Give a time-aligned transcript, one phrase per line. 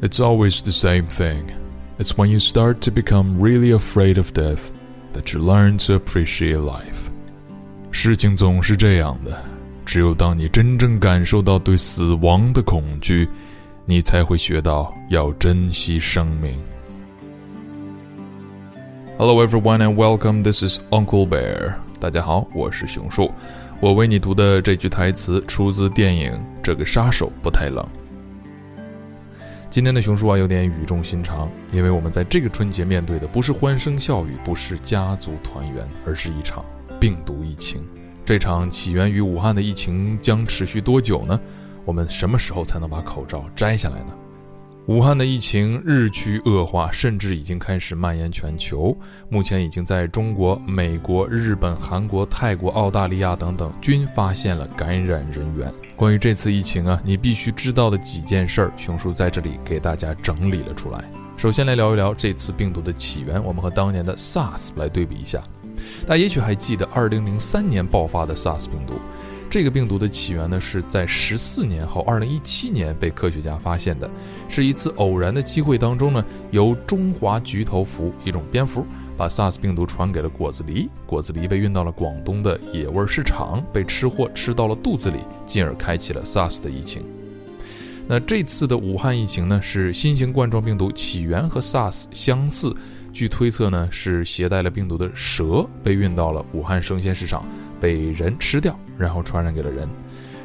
[0.00, 1.50] It's always the same thing.
[1.98, 4.70] It's when you start to become really afraid of death
[5.12, 7.10] that you learn to appreciate life.
[7.90, 9.44] 事情总是这样的，
[9.84, 13.28] 只有当你真正感受到对死亡的恐惧，
[13.85, 16.57] 你才会学到要珍惜生命。
[19.17, 20.41] Hello everyone and welcome.
[20.41, 21.73] This is Uncle Bear.
[21.99, 23.29] 大家好，我是熊叔。
[23.81, 26.31] 我为你读的这句台词出自电影
[26.63, 27.85] 《这个杀手不太冷》。
[29.69, 36.63] 今天的熊叔啊，有点语重心长，因为我们在这个春节面对的不是欢声笑语，不是家族团圆，而是一场
[37.01, 37.83] 病毒疫情。
[38.23, 41.37] 这场起源于武汉的疫情将持续多久呢？
[41.85, 44.13] 我们什么时候才能把口罩摘下来呢？
[44.87, 48.93] 武汉的疫情日趋恶化，甚至已经开始蔓延全球。
[49.29, 55.73] 目前已经在中国、美国、日本、韩国、泰国、澳大利亚等等均发现了感染人员。
[55.95, 61.01] 关于这次疫情啊，你必须知道的几件事儿，熊叔在这里给大家整理了出来。
[61.37, 65.41] 首先来聊一聊这次病毒的起源，我们和当年的 SARS 来对比一下。
[66.05, 68.95] 大家也许还记得2003年爆发的 SARS 病毒。
[69.53, 74.09] 这个病毒的起源呢，是在十四年后，二零一七年被科学家发现的，
[74.49, 78.83] 是一次偶然的机会当中呢，由中华菊头蝠一种蝙蝠
[79.15, 87.03] 把 SARS 病毒传给了果子狸，果子狸被运到了广东的野味市场，被吃货吃到了肚子里，进而开启了 SARS 的疫情。
[88.07, 92.75] 那这次的武汉疫情呢，是新型冠状病毒起源和 SARS 相似。
[93.13, 97.47] 据推测呢，是携带了病毒的蛇被运到了武汉生鲜市场，
[97.79, 99.87] 被人吃掉，然后传染给了人。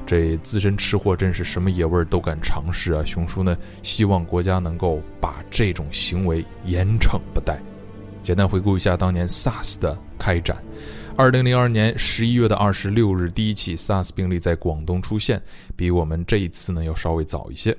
[0.06, 3.02] 这资深吃货真是什么野味都敢尝试啊！
[3.05, 7.58] 熊叔呢，希望国家能够把这种行为严惩不贷。
[8.22, 10.56] 简单回顾一下当年 SARS 的开展：
[11.16, 15.42] 二零零二年十一月的二十六日，第一起 SARS 病例在广东出现，
[15.74, 17.74] 比我们这一次呢要稍微早一些。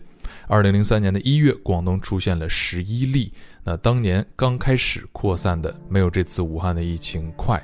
[0.47, 3.31] 二零零三年的一月，广东出现了十一例。
[3.63, 7.61] 那当年刚开始扩散的，没有这次武汉的疫情快。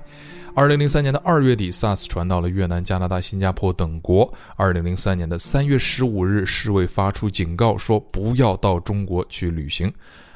[0.56, 4.34] 二零零三年的二月底，SARS 传到了越南、加拿大、新加坡等国。
[4.56, 9.94] 二零零三年的三月十五日，世卫发出警告，说不要到中国去旅行。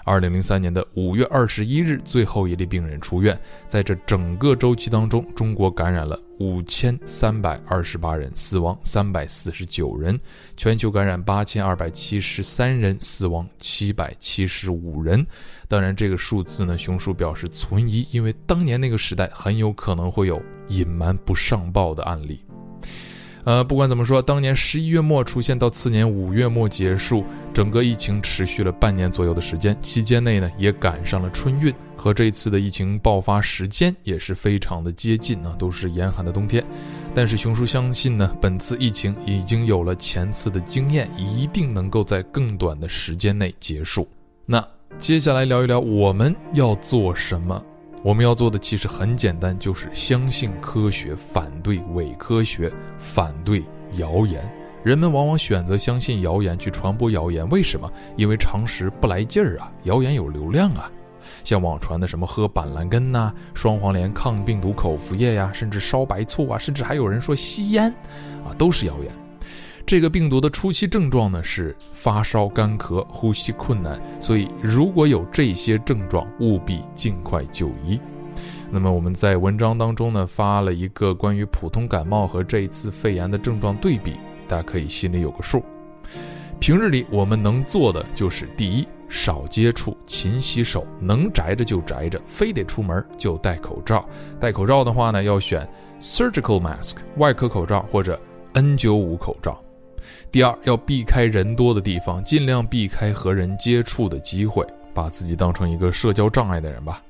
[0.10, 3.40] 二零零三年的五月二十一日，最后一例病人出院。
[3.68, 10.18] 在这整个周期当中，中国感染了五千三百二十八人，死亡三百四十九人；
[10.58, 15.24] 全球感染八千二百七十三人，死亡七百七十五人。
[15.68, 22.44] 当然，这个数字呢，熊叔表示存疑，因为当年那个时代很有可能会有隐瞒不上报的案例。
[23.50, 29.76] 呃，不管怎么说，当年十一月末出现到次年五月末结束，整个疫情持续了半年左右的时间。
[29.82, 36.64] 期间内呢，也赶上了春运，和这次的疫情爆发时间也是非常的接近啊，都是严寒的冬天。
[37.16, 44.08] 但是熊叔相信呢，本次疫情已经有了前次的经验，一定能够在更短的时间内结束。
[44.46, 44.64] 那
[45.00, 47.60] 接下来聊一聊我们要做什么。
[48.02, 54.42] 我们要做的其实很简单，就是相信科学，反对伪科学，反对谣言。
[54.84, 57.92] 人们往往选择相信谣言去传播谣言，为什么？
[58.16, 60.90] 因为常识不来劲儿啊，谣言有流量啊。
[61.44, 67.94] 像网传的什么喝板蓝根呐、双黄连抗病毒口服液呀，甚至烧白醋啊，甚至还有人说吸烟，
[68.46, 69.12] 啊，都是谣言。
[69.90, 78.00] 这个病毒的初期症状呢是发烧、干咳、呼吸困难，所以如果有这些症状，务必尽快就医。
[78.70, 84.14] 那么我们在文章当中呢发了一个关于普通感冒和这一次肺炎的症状对比，
[84.48, 85.64] 大家可以心里有个数。
[86.60, 94.08] 平日里我们能做的就是：第一，少接触，勤洗手，能宅着就宅着，非得出门就戴口罩。
[94.40, 95.68] 戴口罩的话呢，要选
[96.00, 98.22] surgical mask 外科口罩或者
[98.54, 99.60] N95 口罩。
[100.32, 107.02] 第二，要避开人多的地方，尽量避开和人接触的机会，把自己当成一个社交障碍的人吧。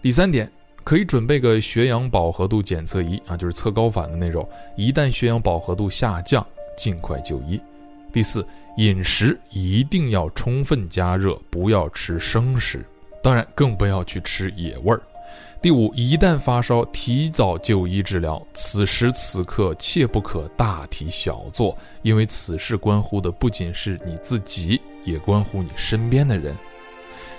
[0.00, 0.50] 第三点，
[0.84, 4.48] 可以准备个血氧饱和度检测仪啊，就是测高反的那种。
[4.76, 6.46] 一旦血氧饱和度下降，
[6.76, 7.60] 尽快就医。
[8.12, 8.46] 第四，
[8.76, 12.84] 饮食一定要充分加热，不要吃生食，
[13.22, 15.00] 当然更不要去吃野味儿。
[15.60, 18.40] 第五，一旦发烧，提早就医治疗。
[18.54, 26.56] 此时此刻，切不可大题小做，因为此事关乎的不仅是你自己，也关乎你身边的人。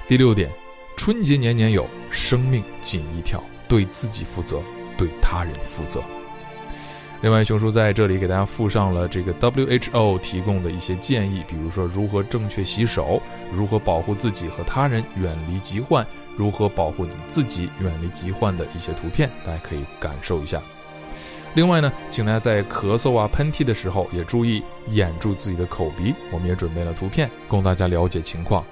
[0.06, 0.50] 第六点，
[0.98, 4.62] 春节年年有，生命仅一条，对自己负责，
[4.98, 6.04] 对他人负责。
[7.22, 13.22] 另外，熊叔在这里给大家附上了这个 WHO 提供的一些建议，比如说如何正确洗手，
[13.54, 16.08] 如何保护自己和他人远离疾患，
[16.38, 20.62] 如何保护你自己远离疾患的一些图片，大家可以感受一下。
[21.56, 26.16] 另外呢，请大家在咳嗽啊、喷嚏的时候也注意掩住自己的口鼻。
[26.32, 28.64] 我们也准备了图片供大家了解情况。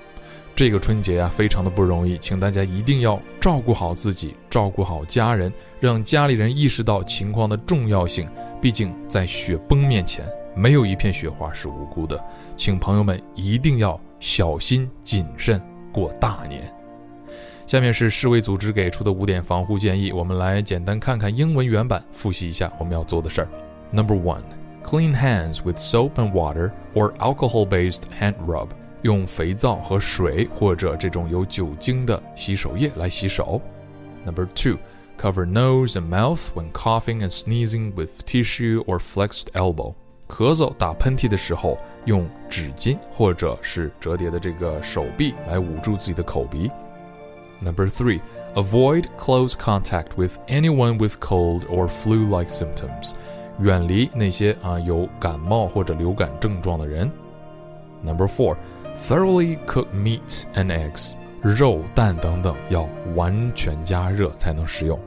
[0.57, 8.27] 这个春节啊，非常的不容易，请大家一定要照顾好自己，照顾好家人，让家里人意识到情况的重要性。
[8.59, 10.25] 毕竟在雪崩面前，
[10.55, 12.19] 没有一片雪花是无辜的。
[12.55, 15.61] 请朋友们一定要小心谨慎
[15.93, 16.63] 过大年。
[17.67, 23.49] 下面是世卫组织给出的五点防护建议，我们来简单看看英文原版，复习一下我们要做的事儿。
[23.91, 24.41] Number one,
[24.83, 28.69] clean hands with soap and water or alcohol-based hand rub.
[29.02, 33.60] 用肥皂和水或者这种有酒精的洗手液来洗手。
[34.24, 34.78] Number two,
[35.18, 39.94] cover nose and mouth when coughing and sneezing with tissue or flexed elbow。
[40.28, 46.70] 咳嗽、打喷嚏的时候，用纸巾或者是折叠的这个手臂来捂住自己的口鼻。
[47.60, 48.20] Number three,
[48.54, 53.12] avoid close contact with anyone with cold or flu-like symptoms。
[53.60, 57.10] 远离那些啊有感冒或者流感症状的人。
[58.02, 58.56] Number four.
[59.03, 64.99] Thoroughly cook meat and eggs，肉、蛋等等要完全加热才能食用。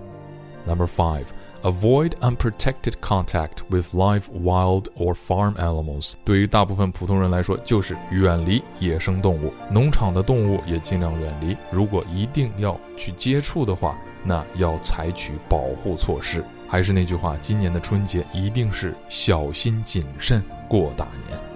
[0.64, 1.24] Number five,
[1.62, 6.14] avoid unprotected contact with live, wild or farm animals。
[6.24, 11.56] 对于大部分普通人来说，就是远离野生动物，农场的动物也尽量远离。
[11.70, 16.44] 如果一定要去接触的话，那要采取保护措施。
[16.68, 21.49] 还是那句话，今年的春节一定是小心谨慎过大年。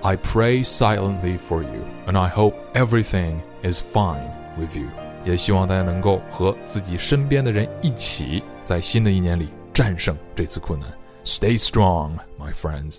[0.00, 4.86] I pray silently for you, and I hope everything is fine with you。
[5.24, 10.88] 也希望大家能够和自己身边的人一起，在新的一年里战胜这次困难。
[11.24, 12.98] Stay strong, my friends.